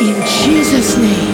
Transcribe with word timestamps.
In 0.00 0.16
Jesus' 0.26 0.96
name. 0.98 1.33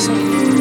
something. 0.00 0.59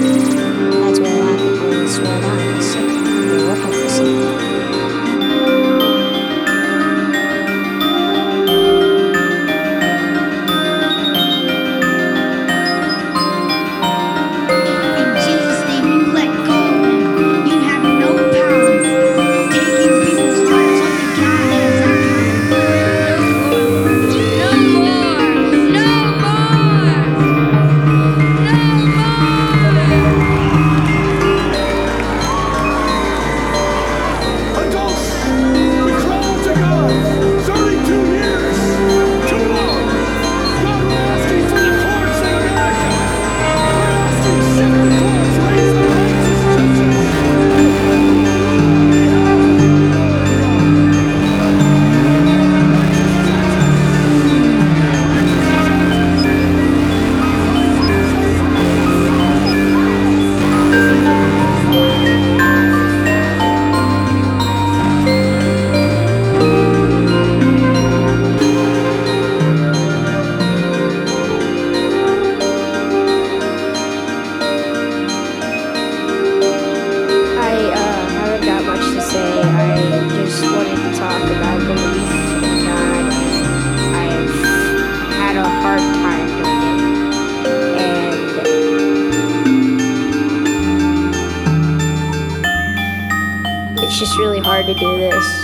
just 94.10 94.20
really 94.20 94.40
hard 94.40 94.66
to 94.66 94.74
do 94.74 94.98
this. 94.98 95.44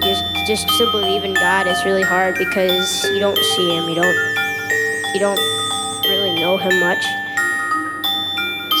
Just, 0.00 0.46
just 0.46 0.68
to 0.78 0.88
believe 0.92 1.24
in 1.24 1.34
God 1.34 1.66
is 1.66 1.84
really 1.84 2.04
hard 2.04 2.38
because 2.38 3.04
you 3.10 3.18
don't 3.18 3.36
see 3.36 3.74
Him. 3.74 3.88
You 3.88 3.96
don't, 3.96 4.14
you 5.12 5.18
don't 5.18 5.40
really 6.04 6.32
know 6.32 6.56
Him 6.58 6.78
much. 6.78 7.04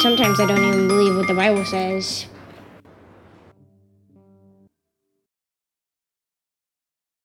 Sometimes 0.02 0.38
I 0.38 0.46
don't 0.46 0.62
even 0.62 0.86
believe 0.86 1.16
what 1.16 1.26
the 1.26 1.34
Bible 1.34 1.64
says, 1.64 2.26